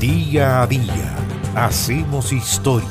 Día 0.00 0.62
a 0.62 0.66
día 0.68 1.16
hacemos 1.56 2.32
historia. 2.32 2.88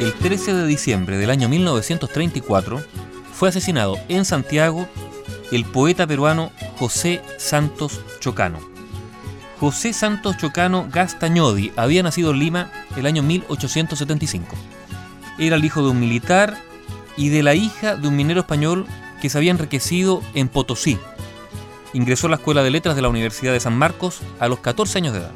El 0.00 0.14
13 0.14 0.54
de 0.54 0.66
diciembre 0.66 1.18
del 1.18 1.28
año 1.28 1.50
1934 1.50 2.82
fue 3.34 3.50
asesinado 3.50 3.98
en 4.08 4.24
Santiago 4.24 4.88
el 5.52 5.66
poeta 5.66 6.06
peruano 6.06 6.50
José 6.78 7.20
Santos 7.36 8.00
Chocano. 8.20 8.58
José 9.60 9.92
Santos 9.92 10.38
Chocano 10.38 10.88
Gastañodi 10.90 11.74
había 11.76 12.02
nacido 12.02 12.30
en 12.30 12.38
Lima 12.38 12.72
el 12.96 13.04
año 13.04 13.22
1875. 13.22 14.56
Era 15.38 15.56
el 15.56 15.64
hijo 15.66 15.82
de 15.82 15.90
un 15.90 16.00
militar 16.00 16.56
y 17.18 17.28
de 17.28 17.42
la 17.42 17.54
hija 17.54 17.96
de 17.96 18.08
un 18.08 18.16
minero 18.16 18.40
español 18.40 18.86
que 19.24 19.30
se 19.30 19.38
había 19.38 19.52
enriquecido 19.52 20.20
en 20.34 20.48
Potosí. 20.48 20.98
Ingresó 21.94 22.26
a 22.26 22.30
la 22.30 22.36
Escuela 22.36 22.62
de 22.62 22.70
Letras 22.70 22.94
de 22.94 23.00
la 23.00 23.08
Universidad 23.08 23.54
de 23.54 23.60
San 23.60 23.72
Marcos 23.72 24.20
a 24.38 24.48
los 24.48 24.58
14 24.58 24.98
años 24.98 25.14
de 25.14 25.20
edad. 25.20 25.32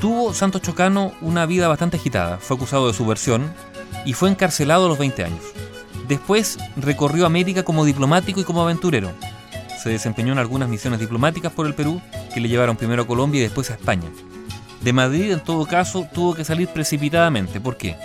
Tuvo 0.00 0.32
Santos 0.32 0.62
Chocano 0.62 1.10
una 1.20 1.44
vida 1.44 1.66
bastante 1.66 1.96
agitada, 1.96 2.38
fue 2.38 2.56
acusado 2.56 2.86
de 2.86 2.94
subversión 2.94 3.52
y 4.04 4.12
fue 4.12 4.30
encarcelado 4.30 4.86
a 4.86 4.88
los 4.88 4.98
20 4.98 5.24
años. 5.24 5.42
Después 6.06 6.58
recorrió 6.76 7.26
América 7.26 7.64
como 7.64 7.84
diplomático 7.84 8.38
y 8.38 8.44
como 8.44 8.62
aventurero. 8.62 9.10
Se 9.82 9.90
desempeñó 9.90 10.32
en 10.34 10.38
algunas 10.38 10.68
misiones 10.68 11.00
diplomáticas 11.00 11.50
por 11.50 11.66
el 11.66 11.74
Perú 11.74 12.00
que 12.32 12.40
le 12.40 12.48
llevaron 12.48 12.76
primero 12.76 13.02
a 13.02 13.06
Colombia 13.08 13.40
y 13.40 13.42
después 13.42 13.68
a 13.72 13.74
España. 13.74 14.10
De 14.80 14.92
Madrid, 14.92 15.32
en 15.32 15.40
todo 15.40 15.66
caso, 15.66 16.06
tuvo 16.14 16.36
que 16.36 16.44
salir 16.44 16.68
precipitadamente. 16.68 17.60
¿Por 17.60 17.76
qué? 17.76 17.96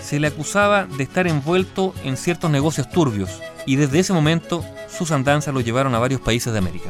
Se 0.00 0.20
le 0.20 0.28
acusaba 0.28 0.84
de 0.84 1.02
estar 1.02 1.26
envuelto 1.26 1.94
en 2.04 2.16
ciertos 2.16 2.48
negocios 2.48 2.88
turbios 2.88 3.40
y 3.66 3.76
desde 3.76 3.98
ese 3.98 4.12
momento 4.12 4.64
sus 4.88 5.10
andanzas 5.10 5.52
lo 5.52 5.60
llevaron 5.60 5.94
a 5.94 5.98
varios 5.98 6.20
países 6.20 6.52
de 6.52 6.58
América. 6.58 6.88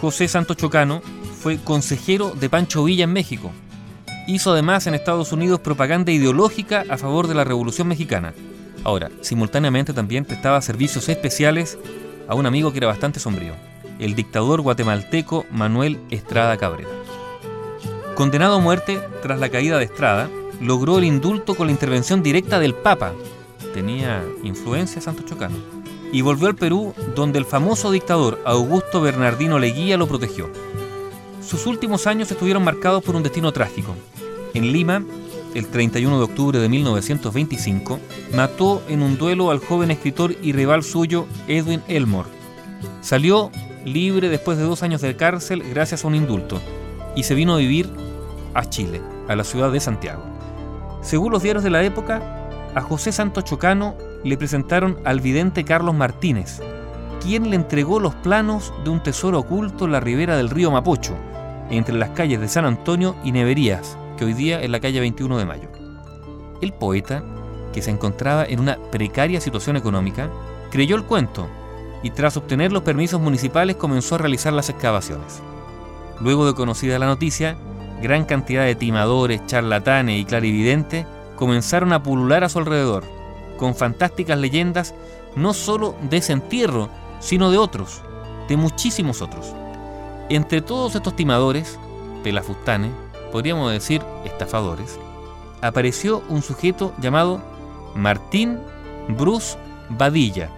José 0.00 0.28
Santos 0.28 0.56
Chocano 0.56 1.00
fue 1.40 1.58
consejero 1.58 2.30
de 2.30 2.50
Pancho 2.50 2.84
Villa 2.84 3.04
en 3.04 3.12
México. 3.12 3.52
Hizo 4.26 4.52
además 4.52 4.86
en 4.86 4.94
Estados 4.94 5.32
Unidos 5.32 5.60
propaganda 5.60 6.12
ideológica 6.12 6.84
a 6.88 6.98
favor 6.98 7.28
de 7.28 7.34
la 7.34 7.44
Revolución 7.44 7.88
Mexicana. 7.88 8.34
Ahora, 8.84 9.10
simultáneamente 9.20 9.92
también 9.92 10.24
prestaba 10.24 10.60
servicios 10.60 11.08
especiales 11.08 11.78
a 12.28 12.34
un 12.34 12.46
amigo 12.46 12.72
que 12.72 12.78
era 12.78 12.88
bastante 12.88 13.20
sombrío, 13.20 13.54
el 13.98 14.14
dictador 14.14 14.60
guatemalteco 14.60 15.46
Manuel 15.50 15.98
Estrada 16.10 16.56
Cabrera. 16.56 16.90
Condenado 18.14 18.56
a 18.56 18.60
muerte 18.60 19.00
tras 19.22 19.40
la 19.40 19.48
caída 19.48 19.78
de 19.78 19.84
Estrada, 19.84 20.28
logró 20.60 20.98
el 20.98 21.04
indulto 21.04 21.54
con 21.54 21.66
la 21.66 21.72
intervención 21.72 22.22
directa 22.22 22.58
del 22.58 22.74
Papa. 22.74 23.12
Tenía 23.74 24.24
influencia 24.42 25.00
Santos 25.00 25.26
Chocano. 25.26 25.56
Y 26.12 26.20
volvió 26.20 26.48
al 26.48 26.54
Perú, 26.54 26.94
donde 27.14 27.38
el 27.38 27.46
famoso 27.46 27.90
dictador 27.90 28.40
Augusto 28.44 29.00
Bernardino 29.00 29.58
Leguía 29.58 29.96
lo 29.96 30.06
protegió. 30.06 30.50
Sus 31.40 31.66
últimos 31.66 32.06
años 32.06 32.30
estuvieron 32.30 32.64
marcados 32.64 33.02
por 33.02 33.16
un 33.16 33.22
destino 33.22 33.52
trágico. 33.52 33.96
En 34.54 34.72
Lima, 34.72 35.02
el 35.54 35.66
31 35.68 36.18
de 36.18 36.24
octubre 36.24 36.58
de 36.58 36.68
1925, 36.68 37.98
mató 38.34 38.82
en 38.88 39.02
un 39.02 39.18
duelo 39.18 39.50
al 39.50 39.58
joven 39.58 39.90
escritor 39.90 40.34
y 40.42 40.52
rival 40.52 40.82
suyo 40.82 41.26
Edwin 41.48 41.82
Elmore. 41.88 42.28
Salió 43.00 43.50
libre 43.84 44.28
después 44.28 44.58
de 44.58 44.64
dos 44.64 44.82
años 44.82 45.00
de 45.00 45.16
cárcel 45.16 45.62
gracias 45.62 46.04
a 46.04 46.08
un 46.08 46.14
indulto 46.14 46.60
y 47.16 47.24
se 47.24 47.34
vino 47.34 47.54
a 47.54 47.58
vivir 47.58 47.88
a 48.54 48.68
Chile, 48.68 49.00
a 49.28 49.36
la 49.36 49.44
ciudad 49.44 49.72
de 49.72 49.80
Santiago. 49.80 50.22
Según 51.02 51.32
los 51.32 51.42
diarios 51.42 51.64
de 51.64 51.70
la 51.70 51.82
época, 51.82 52.41
a 52.74 52.80
José 52.80 53.12
Santos 53.12 53.44
Chocano 53.44 53.96
le 54.24 54.36
presentaron 54.36 54.98
al 55.04 55.20
vidente 55.20 55.64
Carlos 55.64 55.94
Martínez, 55.94 56.60
quien 57.20 57.50
le 57.50 57.56
entregó 57.56 58.00
los 58.00 58.14
planos 58.14 58.72
de 58.84 58.90
un 58.90 59.02
tesoro 59.02 59.40
oculto 59.40 59.84
en 59.84 59.92
la 59.92 60.00
ribera 60.00 60.36
del 60.36 60.50
río 60.50 60.70
Mapocho, 60.70 61.14
entre 61.70 61.94
las 61.94 62.10
calles 62.10 62.40
de 62.40 62.48
San 62.48 62.64
Antonio 62.64 63.16
y 63.24 63.32
Neverías, 63.32 63.96
que 64.16 64.24
hoy 64.24 64.34
día 64.34 64.60
es 64.60 64.70
la 64.70 64.80
calle 64.80 65.00
21 65.00 65.38
de 65.38 65.44
Mayo. 65.44 65.68
El 66.60 66.72
poeta, 66.72 67.22
que 67.72 67.82
se 67.82 67.90
encontraba 67.90 68.44
en 68.44 68.60
una 68.60 68.78
precaria 68.90 69.40
situación 69.40 69.76
económica, 69.76 70.30
creyó 70.70 70.96
el 70.96 71.04
cuento 71.04 71.48
y 72.02 72.10
tras 72.10 72.36
obtener 72.36 72.72
los 72.72 72.82
permisos 72.82 73.20
municipales 73.20 73.76
comenzó 73.76 74.16
a 74.16 74.18
realizar 74.18 74.52
las 74.52 74.68
excavaciones. 74.68 75.42
Luego 76.20 76.46
de 76.46 76.54
conocida 76.54 76.98
la 76.98 77.06
noticia, 77.06 77.56
gran 78.00 78.24
cantidad 78.24 78.64
de 78.64 78.74
timadores, 78.74 79.46
charlatanes 79.46 80.20
y 80.20 80.24
clarividentes 80.24 81.06
comenzaron 81.36 81.92
a 81.92 82.02
pulular 82.02 82.44
a 82.44 82.48
su 82.48 82.58
alrededor, 82.58 83.04
con 83.58 83.74
fantásticas 83.74 84.38
leyendas 84.38 84.94
no 85.36 85.54
solo 85.54 85.94
de 86.08 86.18
ese 86.18 86.32
entierro, 86.32 86.88
sino 87.20 87.50
de 87.50 87.58
otros, 87.58 88.02
de 88.48 88.56
muchísimos 88.56 89.22
otros. 89.22 89.54
Entre 90.28 90.60
todos 90.60 90.94
estos 90.94 91.16
timadores, 91.16 91.78
pelafustanes, 92.22 92.90
podríamos 93.30 93.72
decir 93.72 94.02
estafadores, 94.24 94.98
apareció 95.60 96.22
un 96.28 96.42
sujeto 96.42 96.92
llamado 96.98 97.40
Martín 97.94 98.58
Bruce 99.08 99.56
Badilla, 99.88 100.50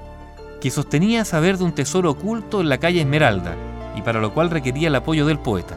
que 0.60 0.70
sostenía 0.70 1.24
saber 1.24 1.58
de 1.58 1.64
un 1.64 1.72
tesoro 1.72 2.10
oculto 2.10 2.60
en 2.60 2.68
la 2.68 2.78
calle 2.78 3.00
Esmeralda 3.00 3.54
y 3.96 4.02
para 4.02 4.20
lo 4.20 4.32
cual 4.32 4.50
requería 4.50 4.88
el 4.88 4.94
apoyo 4.94 5.26
del 5.26 5.38
poeta. 5.38 5.76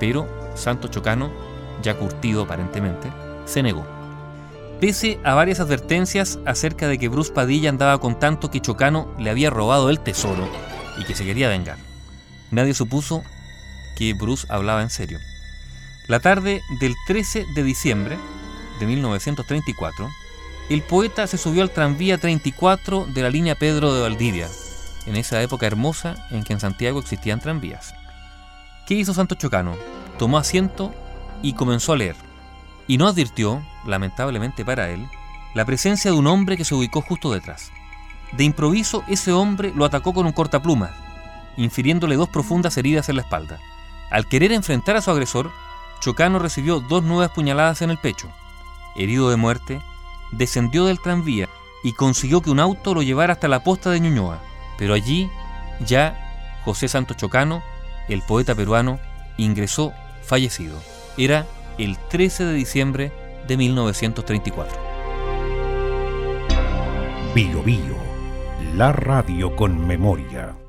Pero 0.00 0.26
Santo 0.54 0.88
Chocano, 0.88 1.30
ya 1.82 1.96
curtido 1.96 2.42
aparentemente, 2.42 3.08
se 3.44 3.62
negó. 3.62 3.93
Pese 4.80 5.18
a 5.24 5.34
varias 5.34 5.60
advertencias 5.60 6.38
acerca 6.46 6.88
de 6.88 6.98
que 6.98 7.08
Bruce 7.08 7.32
Padilla 7.32 7.70
andaba 7.70 7.98
con 8.00 8.18
tanto 8.18 8.50
que 8.50 8.60
Chocano 8.60 9.14
le 9.18 9.30
había 9.30 9.50
robado 9.50 9.88
el 9.88 10.00
tesoro 10.00 10.48
y 10.98 11.04
que 11.04 11.14
se 11.14 11.24
quería 11.24 11.48
vengar, 11.48 11.78
nadie 12.50 12.74
supuso 12.74 13.22
que 13.96 14.14
Bruce 14.14 14.46
hablaba 14.50 14.82
en 14.82 14.90
serio. 14.90 15.18
La 16.06 16.20
tarde 16.20 16.60
del 16.80 16.94
13 17.06 17.46
de 17.54 17.62
diciembre 17.62 18.18
de 18.78 18.86
1934, 18.86 20.10
el 20.68 20.82
poeta 20.82 21.26
se 21.26 21.38
subió 21.38 21.62
al 21.62 21.70
tranvía 21.70 22.18
34 22.18 23.06
de 23.06 23.22
la 23.22 23.30
línea 23.30 23.54
Pedro 23.54 23.94
de 23.94 24.02
Valdivia, 24.02 24.48
en 25.06 25.16
esa 25.16 25.40
época 25.42 25.66
hermosa 25.66 26.26
en 26.30 26.42
que 26.42 26.52
en 26.52 26.60
Santiago 26.60 27.00
existían 27.00 27.40
tranvías. 27.40 27.94
¿Qué 28.86 28.94
hizo 28.94 29.14
Santo 29.14 29.34
Chocano? 29.34 29.76
Tomó 30.18 30.36
asiento 30.36 30.92
y 31.42 31.54
comenzó 31.54 31.92
a 31.92 31.96
leer. 31.96 32.16
Y 32.86 32.98
no 32.98 33.06
advirtió, 33.06 33.62
lamentablemente 33.86 34.64
para 34.64 34.90
él, 34.90 35.08
la 35.54 35.64
presencia 35.64 36.10
de 36.10 36.16
un 36.16 36.26
hombre 36.26 36.56
que 36.56 36.64
se 36.64 36.74
ubicó 36.74 37.00
justo 37.00 37.32
detrás. 37.32 37.72
De 38.32 38.44
improviso, 38.44 39.04
ese 39.06 39.32
hombre 39.32 39.72
lo 39.74 39.84
atacó 39.84 40.12
con 40.12 40.26
un 40.26 40.32
cortaplumas, 40.32 40.90
infiriéndole 41.56 42.16
dos 42.16 42.28
profundas 42.28 42.76
heridas 42.76 43.08
en 43.08 43.16
la 43.16 43.22
espalda. 43.22 43.60
Al 44.10 44.26
querer 44.26 44.52
enfrentar 44.52 44.96
a 44.96 45.00
su 45.00 45.10
agresor, 45.10 45.50
Chocano 46.00 46.38
recibió 46.38 46.80
dos 46.80 47.02
nuevas 47.04 47.30
puñaladas 47.30 47.80
en 47.82 47.90
el 47.90 47.98
pecho. 47.98 48.28
Herido 48.96 49.30
de 49.30 49.36
muerte, 49.36 49.80
descendió 50.32 50.86
del 50.86 51.00
tranvía 51.00 51.48
y 51.82 51.92
consiguió 51.92 52.42
que 52.42 52.50
un 52.50 52.60
auto 52.60 52.94
lo 52.94 53.02
llevara 53.02 53.34
hasta 53.34 53.48
la 53.48 53.62
posta 53.62 53.90
de 53.90 54.00
Ñuñoa. 54.00 54.40
Pero 54.76 54.94
allí, 54.94 55.30
ya 55.86 56.60
José 56.64 56.88
Santos 56.88 57.16
Chocano, 57.16 57.62
el 58.08 58.22
poeta 58.22 58.54
peruano, 58.54 58.98
ingresó 59.36 59.92
fallecido. 60.22 60.80
Era 61.16 61.46
el 61.78 61.98
13 62.08 62.44
de 62.44 62.54
diciembre 62.54 63.12
de 63.46 63.56
1934. 63.56 64.80
Bio 67.34 67.62
Bio, 67.62 67.96
la 68.76 68.92
radio 68.92 69.56
con 69.56 69.86
memoria. 69.86 70.63